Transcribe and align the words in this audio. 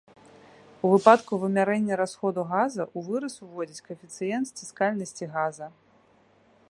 У 0.87 0.89
выпадку 0.93 1.33
вымярэння 1.43 1.93
расходу 2.01 2.41
газа 2.53 2.81
ў 2.95 2.99
выраз 3.11 3.35
уводзяць 3.49 3.85
каэфіцыент 3.91 4.45
сціскальнасці 4.63 5.25
газа. 5.37 5.67